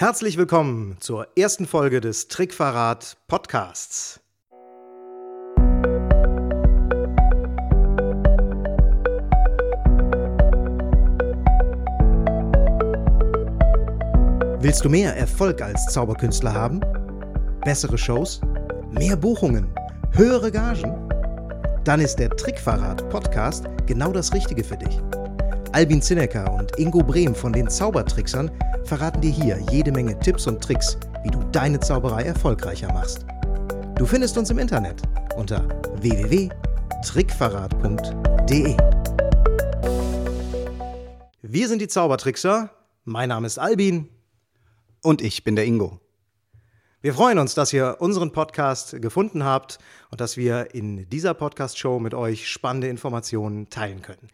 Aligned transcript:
Herzlich 0.00 0.38
willkommen 0.38 0.96
zur 1.00 1.28
ersten 1.36 1.66
Folge 1.66 2.00
des 2.00 2.28
Trickverrat 2.28 3.18
Podcasts. 3.28 4.18
Willst 14.60 14.82
du 14.82 14.88
mehr 14.88 15.14
Erfolg 15.14 15.60
als 15.60 15.84
Zauberkünstler 15.92 16.54
haben? 16.54 16.80
Bessere 17.66 17.98
Shows? 17.98 18.40
Mehr 18.90 19.16
Buchungen? 19.16 19.68
Höhere 20.12 20.50
Gagen? 20.50 21.10
Dann 21.84 22.00
ist 22.00 22.16
der 22.16 22.30
Trickverrat 22.30 23.06
Podcast 23.10 23.66
genau 23.84 24.12
das 24.12 24.32
Richtige 24.32 24.64
für 24.64 24.78
dich. 24.78 24.98
Albin 25.72 26.00
Zinecker 26.00 26.50
und 26.54 26.78
Ingo 26.78 27.02
Brehm 27.02 27.34
von 27.34 27.52
den 27.52 27.68
Zaubertricksern 27.68 28.50
verraten 28.84 29.20
dir 29.20 29.30
hier 29.30 29.58
jede 29.70 29.92
Menge 29.92 30.18
Tipps 30.18 30.46
und 30.46 30.62
Tricks, 30.62 30.96
wie 31.22 31.30
du 31.30 31.42
deine 31.52 31.78
Zauberei 31.80 32.22
erfolgreicher 32.22 32.90
machst. 32.92 33.26
Du 33.96 34.06
findest 34.06 34.38
uns 34.38 34.48
im 34.50 34.58
Internet 34.58 35.02
unter 35.36 35.68
www.trickverrat.de. 36.00 38.76
Wir 41.42 41.68
sind 41.68 41.82
die 41.82 41.88
Zaubertrickser. 41.88 42.70
Mein 43.04 43.28
Name 43.28 43.46
ist 43.46 43.58
Albin. 43.58 44.08
Und 45.02 45.22
ich 45.22 45.44
bin 45.44 45.56
der 45.56 45.64
Ingo. 45.64 46.00
Wir 47.02 47.14
freuen 47.14 47.38
uns, 47.38 47.54
dass 47.54 47.72
ihr 47.72 47.96
unseren 48.00 48.30
Podcast 48.30 49.00
gefunden 49.00 49.42
habt 49.42 49.78
und 50.10 50.20
dass 50.20 50.36
wir 50.36 50.74
in 50.74 51.08
dieser 51.08 51.32
Podcast-Show 51.32 51.98
mit 51.98 52.12
euch 52.12 52.46
spannende 52.46 52.88
Informationen 52.88 53.70
teilen 53.70 54.02
können. 54.02 54.28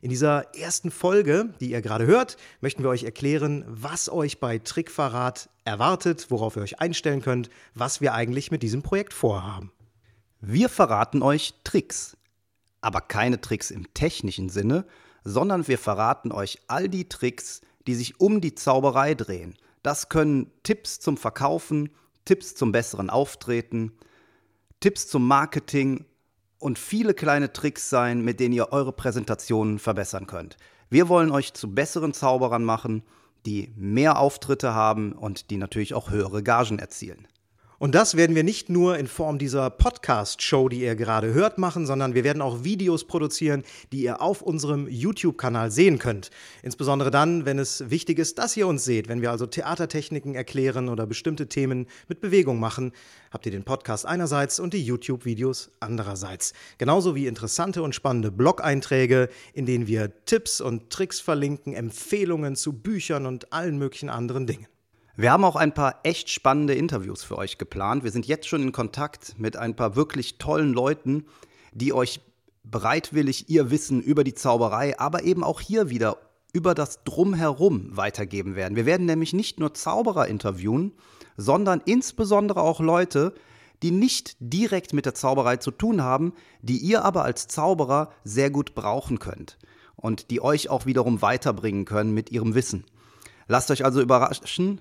In 0.00 0.10
dieser 0.10 0.54
ersten 0.54 0.90
Folge, 0.90 1.52
die 1.60 1.70
ihr 1.70 1.82
gerade 1.82 2.06
hört, 2.06 2.36
möchten 2.60 2.82
wir 2.84 2.90
euch 2.90 3.02
erklären, 3.02 3.64
was 3.66 4.08
euch 4.08 4.38
bei 4.38 4.58
Trickverrat 4.58 5.50
erwartet, 5.64 6.26
worauf 6.30 6.56
ihr 6.56 6.62
euch 6.62 6.80
einstellen 6.80 7.20
könnt, 7.20 7.50
was 7.74 8.00
wir 8.00 8.14
eigentlich 8.14 8.50
mit 8.50 8.62
diesem 8.62 8.82
Projekt 8.82 9.12
vorhaben. 9.12 9.72
Wir 10.40 10.68
verraten 10.68 11.22
euch 11.22 11.54
Tricks, 11.64 12.16
aber 12.80 13.00
keine 13.00 13.40
Tricks 13.40 13.72
im 13.72 13.92
technischen 13.92 14.50
Sinne, 14.50 14.86
sondern 15.24 15.66
wir 15.66 15.78
verraten 15.78 16.30
euch 16.30 16.60
all 16.68 16.88
die 16.88 17.08
Tricks, 17.08 17.60
die 17.88 17.96
sich 17.96 18.20
um 18.20 18.40
die 18.40 18.54
Zauberei 18.54 19.14
drehen. 19.14 19.56
Das 19.82 20.08
können 20.08 20.50
Tipps 20.62 21.00
zum 21.00 21.16
Verkaufen, 21.16 21.90
Tipps 22.24 22.54
zum 22.54 22.70
besseren 22.70 23.10
Auftreten, 23.10 23.92
Tipps 24.80 25.08
zum 25.08 25.26
Marketing 25.26 26.04
und 26.58 26.78
viele 26.78 27.14
kleine 27.14 27.52
Tricks 27.52 27.88
sein, 27.88 28.22
mit 28.22 28.40
denen 28.40 28.54
ihr 28.54 28.72
eure 28.72 28.92
Präsentationen 28.92 29.78
verbessern 29.78 30.26
könnt. 30.26 30.56
Wir 30.90 31.08
wollen 31.08 31.30
euch 31.30 31.54
zu 31.54 31.74
besseren 31.74 32.12
Zauberern 32.12 32.64
machen, 32.64 33.02
die 33.46 33.72
mehr 33.76 34.18
Auftritte 34.18 34.74
haben 34.74 35.12
und 35.12 35.50
die 35.50 35.56
natürlich 35.56 35.94
auch 35.94 36.10
höhere 36.10 36.42
Gagen 36.42 36.78
erzielen. 36.78 37.28
Und 37.80 37.94
das 37.94 38.16
werden 38.16 38.34
wir 38.34 38.42
nicht 38.42 38.68
nur 38.68 38.98
in 38.98 39.06
Form 39.06 39.38
dieser 39.38 39.70
Podcast-Show, 39.70 40.68
die 40.68 40.80
ihr 40.80 40.96
gerade 40.96 41.32
hört, 41.32 41.58
machen, 41.58 41.86
sondern 41.86 42.12
wir 42.12 42.24
werden 42.24 42.42
auch 42.42 42.64
Videos 42.64 43.06
produzieren, 43.06 43.62
die 43.92 44.02
ihr 44.02 44.20
auf 44.20 44.42
unserem 44.42 44.88
YouTube-Kanal 44.88 45.70
sehen 45.70 46.00
könnt. 46.00 46.30
Insbesondere 46.64 47.12
dann, 47.12 47.46
wenn 47.46 47.60
es 47.60 47.88
wichtig 47.88 48.18
ist, 48.18 48.38
dass 48.38 48.56
ihr 48.56 48.66
uns 48.66 48.84
seht. 48.84 49.08
Wenn 49.08 49.22
wir 49.22 49.30
also 49.30 49.46
Theatertechniken 49.46 50.34
erklären 50.34 50.88
oder 50.88 51.06
bestimmte 51.06 51.48
Themen 51.48 51.86
mit 52.08 52.20
Bewegung 52.20 52.58
machen, 52.58 52.90
habt 53.30 53.46
ihr 53.46 53.52
den 53.52 53.62
Podcast 53.62 54.06
einerseits 54.06 54.58
und 54.58 54.74
die 54.74 54.84
YouTube-Videos 54.84 55.70
andererseits. 55.78 56.54
Genauso 56.78 57.14
wie 57.14 57.28
interessante 57.28 57.84
und 57.84 57.94
spannende 57.94 58.32
Blog-Einträge, 58.32 59.28
in 59.52 59.66
denen 59.66 59.86
wir 59.86 60.24
Tipps 60.24 60.60
und 60.60 60.90
Tricks 60.90 61.20
verlinken, 61.20 61.74
Empfehlungen 61.74 62.56
zu 62.56 62.72
Büchern 62.72 63.24
und 63.24 63.52
allen 63.52 63.78
möglichen 63.78 64.08
anderen 64.08 64.48
Dingen. 64.48 64.66
Wir 65.20 65.32
haben 65.32 65.44
auch 65.44 65.56
ein 65.56 65.74
paar 65.74 65.98
echt 66.04 66.30
spannende 66.30 66.74
Interviews 66.74 67.24
für 67.24 67.38
euch 67.38 67.58
geplant. 67.58 68.04
Wir 68.04 68.12
sind 68.12 68.28
jetzt 68.28 68.46
schon 68.46 68.62
in 68.62 68.70
Kontakt 68.70 69.34
mit 69.36 69.56
ein 69.56 69.74
paar 69.74 69.96
wirklich 69.96 70.38
tollen 70.38 70.72
Leuten, 70.72 71.24
die 71.72 71.92
euch 71.92 72.20
bereitwillig 72.62 73.50
ihr 73.50 73.72
Wissen 73.72 74.00
über 74.00 74.22
die 74.22 74.34
Zauberei, 74.34 74.96
aber 75.00 75.24
eben 75.24 75.42
auch 75.42 75.60
hier 75.60 75.90
wieder 75.90 76.18
über 76.52 76.72
das 76.72 77.02
Drumherum 77.02 77.96
weitergeben 77.96 78.54
werden. 78.54 78.76
Wir 78.76 78.86
werden 78.86 79.06
nämlich 79.06 79.32
nicht 79.32 79.58
nur 79.58 79.74
Zauberer 79.74 80.28
interviewen, 80.28 80.92
sondern 81.36 81.82
insbesondere 81.84 82.60
auch 82.60 82.78
Leute, 82.78 83.34
die 83.82 83.90
nicht 83.90 84.36
direkt 84.38 84.92
mit 84.92 85.04
der 85.04 85.14
Zauberei 85.14 85.56
zu 85.56 85.72
tun 85.72 86.00
haben, 86.00 86.32
die 86.62 86.78
ihr 86.78 87.04
aber 87.04 87.24
als 87.24 87.48
Zauberer 87.48 88.10
sehr 88.22 88.50
gut 88.50 88.76
brauchen 88.76 89.18
könnt 89.18 89.58
und 89.96 90.30
die 90.30 90.40
euch 90.40 90.68
auch 90.68 90.86
wiederum 90.86 91.22
weiterbringen 91.22 91.86
können 91.86 92.14
mit 92.14 92.30
ihrem 92.30 92.54
Wissen. 92.54 92.84
Lasst 93.48 93.70
euch 93.72 93.84
also 93.84 94.00
überraschen, 94.00 94.80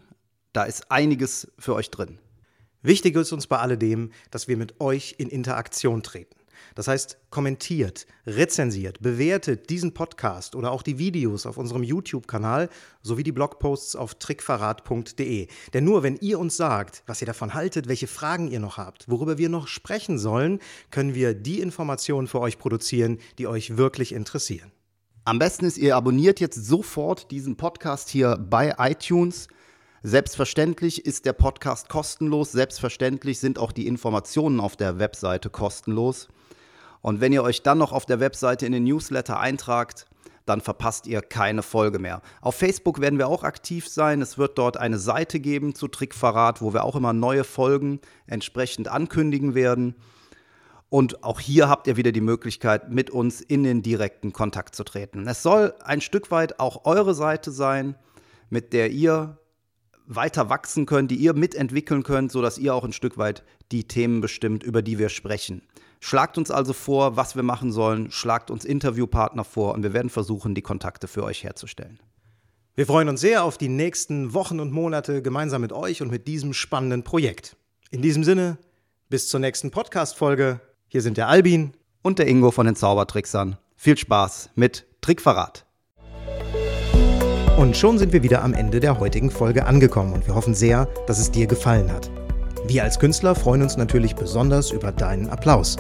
da 0.57 0.63
ist 0.63 0.89
einiges 0.91 1.51
für 1.59 1.75
euch 1.75 1.91
drin. 1.91 2.17
Wichtig 2.81 3.15
ist 3.15 3.31
uns 3.31 3.45
bei 3.45 3.59
alledem, 3.59 4.09
dass 4.31 4.47
wir 4.47 4.57
mit 4.57 4.81
euch 4.81 5.13
in 5.19 5.29
Interaktion 5.29 6.01
treten. 6.01 6.35
Das 6.73 6.87
heißt, 6.87 7.19
kommentiert, 7.29 8.07
rezensiert, 8.25 8.99
bewertet 8.99 9.69
diesen 9.69 9.93
Podcast 9.93 10.55
oder 10.55 10.71
auch 10.71 10.81
die 10.81 10.97
Videos 10.97 11.45
auf 11.45 11.57
unserem 11.57 11.83
YouTube-Kanal 11.83 12.69
sowie 13.03 13.21
die 13.21 13.31
Blogposts 13.31 13.95
auf 13.95 14.15
trickverrat.de. 14.15 15.47
Denn 15.75 15.83
nur 15.83 16.01
wenn 16.01 16.15
ihr 16.15 16.39
uns 16.39 16.57
sagt, 16.57 17.03
was 17.05 17.21
ihr 17.21 17.27
davon 17.27 17.53
haltet, 17.53 17.87
welche 17.87 18.07
Fragen 18.07 18.47
ihr 18.47 18.59
noch 18.59 18.77
habt, 18.77 19.07
worüber 19.07 19.37
wir 19.37 19.49
noch 19.49 19.67
sprechen 19.67 20.17
sollen, 20.17 20.57
können 20.89 21.13
wir 21.13 21.35
die 21.35 21.59
Informationen 21.59 22.27
für 22.27 22.39
euch 22.39 22.57
produzieren, 22.57 23.19
die 23.37 23.45
euch 23.45 23.77
wirklich 23.77 24.11
interessieren. 24.11 24.71
Am 25.23 25.37
besten 25.37 25.65
ist, 25.65 25.77
ihr 25.77 25.95
abonniert 25.95 26.39
jetzt 26.39 26.65
sofort 26.65 27.29
diesen 27.29 27.57
Podcast 27.57 28.09
hier 28.09 28.37
bei 28.37 28.73
iTunes 28.79 29.49
Selbstverständlich 30.03 31.05
ist 31.05 31.25
der 31.25 31.33
Podcast 31.33 31.89
kostenlos, 31.89 32.51
selbstverständlich 32.51 33.39
sind 33.39 33.57
auch 33.57 33.71
die 33.71 33.87
Informationen 33.87 34.59
auf 34.59 34.75
der 34.75 34.99
Webseite 34.99 35.49
kostenlos. 35.49 36.27
Und 37.01 37.19
wenn 37.19 37.33
ihr 37.33 37.43
euch 37.43 37.63
dann 37.63 37.79
noch 37.79 37.91
auf 37.91 38.05
der 38.05 38.19
Webseite 38.19 38.65
in 38.65 38.73
den 38.73 38.83
Newsletter 38.83 39.39
eintragt, 39.39 40.05
dann 40.45 40.61
verpasst 40.61 41.07
ihr 41.07 41.21
keine 41.21 41.63
Folge 41.63 41.99
mehr. 41.99 42.21
Auf 42.41 42.55
Facebook 42.55 43.01
werden 43.01 43.19
wir 43.19 43.27
auch 43.27 43.43
aktiv 43.43 43.87
sein. 43.87 44.21
Es 44.21 44.37
wird 44.37 44.57
dort 44.57 44.77
eine 44.77 44.97
Seite 44.97 45.39
geben 45.39 45.75
zu 45.75 45.87
Trickverrat, 45.87 46.61
wo 46.61 46.73
wir 46.73 46.83
auch 46.83 46.95
immer 46.95 47.11
neue 47.11 47.43
Folgen 47.43 47.99
entsprechend 48.27 48.87
ankündigen 48.87 49.55
werden. 49.55 49.95
Und 50.89 51.23
auch 51.23 51.41
hier 51.41 51.67
habt 51.67 51.87
ihr 51.87 51.97
wieder 51.97 52.13
die 52.13 52.21
Möglichkeit, 52.21 52.91
mit 52.91 53.09
uns 53.09 53.41
in 53.41 53.63
den 53.63 53.81
direkten 53.81 54.31
Kontakt 54.31 54.73
zu 54.73 54.85
treten. 54.85 55.27
Es 55.27 55.43
soll 55.43 55.73
ein 55.83 55.99
Stück 55.99 56.31
weit 56.31 56.59
auch 56.59 56.85
eure 56.85 57.13
Seite 57.13 57.51
sein, 57.51 57.95
mit 58.49 58.71
der 58.71 58.91
ihr 58.91 59.37
weiter 60.07 60.49
wachsen 60.49 60.85
könnt, 60.85 61.11
die 61.11 61.15
ihr 61.15 61.33
mitentwickeln 61.33 62.03
könnt, 62.03 62.31
sodass 62.31 62.57
ihr 62.57 62.73
auch 62.73 62.83
ein 62.83 62.93
Stück 62.93 63.17
weit 63.17 63.43
die 63.71 63.87
Themen 63.87 64.21
bestimmt, 64.21 64.63
über 64.63 64.81
die 64.81 64.97
wir 64.97 65.09
sprechen. 65.09 65.61
Schlagt 65.99 66.37
uns 66.37 66.51
also 66.51 66.73
vor, 66.73 67.15
was 67.15 67.35
wir 67.35 67.43
machen 67.43 67.71
sollen, 67.71 68.11
schlagt 68.11 68.51
uns 68.51 68.65
Interviewpartner 68.65 69.43
vor 69.43 69.73
und 69.73 69.83
wir 69.83 69.93
werden 69.93 70.09
versuchen, 70.09 70.55
die 70.55 70.61
Kontakte 70.61 71.07
für 71.07 71.23
euch 71.23 71.43
herzustellen. 71.43 71.99
Wir 72.75 72.85
freuen 72.85 73.09
uns 73.09 73.21
sehr 73.21 73.43
auf 73.43 73.57
die 73.57 73.69
nächsten 73.69 74.33
Wochen 74.33 74.59
und 74.59 74.71
Monate 74.71 75.23
gemeinsam 75.23 75.61
mit 75.61 75.73
euch 75.73 76.01
und 76.01 76.11
mit 76.11 76.27
diesem 76.27 76.53
spannenden 76.53 77.03
Projekt. 77.03 77.57
In 77.89 78.01
diesem 78.01 78.23
Sinne, 78.23 78.59
bis 79.09 79.27
zur 79.29 79.39
nächsten 79.39 79.71
Podcast-Folge. 79.71 80.61
Hier 80.87 81.01
sind 81.01 81.17
der 81.17 81.27
Albin 81.27 81.73
und 82.03 82.19
der 82.19 82.27
Ingo 82.27 82.51
von 82.51 82.67
den 82.67 82.75
Zaubertricksern. 82.75 83.57
Viel 83.75 83.97
Spaß 83.97 84.51
mit 84.55 84.85
Trickverrat. 85.01 85.66
Und 87.57 87.75
schon 87.75 87.97
sind 87.97 88.13
wir 88.13 88.21
wieder 88.21 88.43
am 88.43 88.53
Ende 88.53 88.79
der 88.79 88.99
heutigen 88.99 89.31
Folge 89.31 89.65
angekommen 89.65 90.13
und 90.13 90.27
wir 90.27 90.35
hoffen 90.35 90.53
sehr, 90.53 90.87
dass 91.07 91.17
es 91.17 91.31
dir 91.31 91.47
gefallen 91.47 91.91
hat. 91.91 92.07
Wir 92.67 92.83
als 92.83 92.99
Künstler 92.99 93.33
freuen 93.33 93.63
uns 93.63 93.77
natürlich 93.77 94.13
besonders 94.13 94.69
über 94.69 94.91
deinen 94.91 95.27
Applaus. 95.27 95.75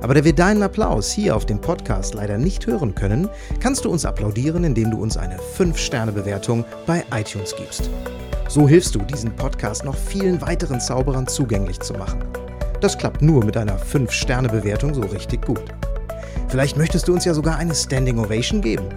Aber 0.00 0.14
da 0.14 0.24
wir 0.24 0.34
deinen 0.34 0.62
Applaus 0.62 1.10
hier 1.10 1.36
auf 1.36 1.44
dem 1.44 1.60
Podcast 1.60 2.14
leider 2.14 2.38
nicht 2.38 2.66
hören 2.66 2.94
können, 2.94 3.28
kannst 3.60 3.84
du 3.84 3.90
uns 3.90 4.06
applaudieren, 4.06 4.64
indem 4.64 4.90
du 4.90 5.02
uns 5.02 5.18
eine 5.18 5.36
5-Sterne-Bewertung 5.36 6.64
bei 6.86 7.04
iTunes 7.14 7.54
gibst. 7.54 7.90
So 8.48 8.66
hilfst 8.66 8.94
du, 8.94 9.00
diesen 9.00 9.36
Podcast 9.36 9.84
noch 9.84 9.96
vielen 9.96 10.40
weiteren 10.40 10.80
Zauberern 10.80 11.26
zugänglich 11.26 11.78
zu 11.80 11.92
machen. 11.92 12.20
Das 12.80 12.96
klappt 12.96 13.20
nur 13.20 13.44
mit 13.44 13.58
einer 13.58 13.78
5-Sterne-Bewertung 13.78 14.94
so 14.94 15.02
richtig 15.02 15.44
gut. 15.44 15.64
Vielleicht 16.48 16.78
möchtest 16.78 17.06
du 17.06 17.12
uns 17.12 17.26
ja 17.26 17.34
sogar 17.34 17.58
eine 17.58 17.74
Standing 17.74 18.18
Ovation 18.18 18.62
geben 18.62 18.88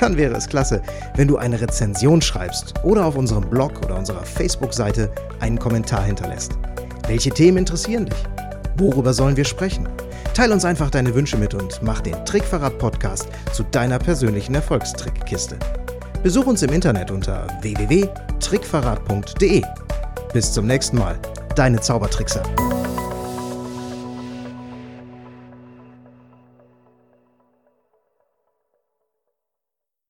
dann 0.00 0.16
wäre 0.16 0.34
es 0.34 0.48
klasse, 0.48 0.82
wenn 1.16 1.28
du 1.28 1.36
eine 1.36 1.60
Rezension 1.60 2.22
schreibst 2.22 2.74
oder 2.82 3.04
auf 3.06 3.16
unserem 3.16 3.48
Blog 3.48 3.84
oder 3.84 3.96
unserer 3.96 4.24
Facebook-Seite 4.24 5.10
einen 5.40 5.58
Kommentar 5.58 6.04
hinterlässt. 6.04 6.52
Welche 7.06 7.30
Themen 7.30 7.58
interessieren 7.58 8.06
dich? 8.06 8.24
Worüber 8.76 9.12
sollen 9.12 9.36
wir 9.36 9.44
sprechen? 9.44 9.86
Teil 10.34 10.52
uns 10.52 10.64
einfach 10.64 10.90
deine 10.90 11.14
Wünsche 11.14 11.36
mit 11.36 11.54
und 11.54 11.80
mach 11.82 12.00
den 12.00 12.24
Trickverrat-Podcast 12.24 13.28
zu 13.52 13.62
deiner 13.64 13.98
persönlichen 13.98 14.54
Erfolgstrickkiste. 14.54 15.58
Besuch 16.22 16.46
uns 16.46 16.62
im 16.62 16.72
Internet 16.72 17.10
unter 17.10 17.48
www.trickverrat.de. 17.62 19.62
Bis 20.32 20.52
zum 20.52 20.66
nächsten 20.66 20.98
Mal, 20.98 21.18
deine 21.56 21.80
Zaubertrickser. 21.80 22.42